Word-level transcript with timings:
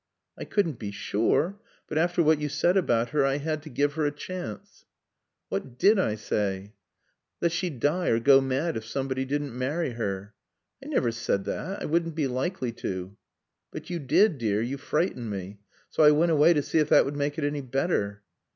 "I 0.35 0.45
couldn't 0.45 0.79
be 0.79 0.89
sure. 0.89 1.59
But 1.87 1.99
after 1.99 2.23
what 2.23 2.41
you 2.41 2.49
said 2.49 2.75
about 2.75 3.09
her 3.11 3.23
I 3.23 3.37
had 3.37 3.61
to 3.61 3.69
give 3.69 3.93
her 3.93 4.07
a 4.07 4.11
chance." 4.11 4.83
"What 5.49 5.77
did 5.77 5.99
I 5.99 6.15
say?" 6.15 6.73
"That 7.39 7.51
she'd 7.51 7.79
die 7.79 8.07
or 8.07 8.19
go 8.19 8.41
mad 8.41 8.75
if 8.75 8.83
somebody 8.83 9.25
didn't 9.25 9.55
marry 9.55 9.91
her." 9.91 10.33
"I 10.83 10.87
never 10.87 11.11
said 11.11 11.43
that. 11.45 11.83
I 11.83 11.85
wouldn't 11.85 12.15
be 12.15 12.25
likely 12.27 12.71
to." 12.81 13.15
"But 13.69 13.91
you 13.91 13.99
did, 13.99 14.39
dear. 14.39 14.59
You 14.59 14.79
frightened 14.79 15.29
me. 15.29 15.59
So 15.91 16.01
I 16.01 16.09
went 16.09 16.31
away 16.31 16.53
to 16.53 16.63
see 16.63 16.79
if 16.79 16.89
that 16.89 17.05
would 17.05 17.15
make 17.15 17.37
it 17.37 17.43
any 17.43 17.61
better." 17.61 18.23